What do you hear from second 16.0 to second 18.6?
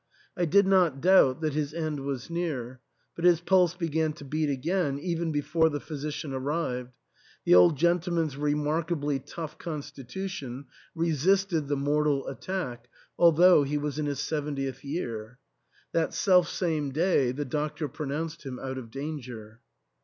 selfsame day the doctor pronounced him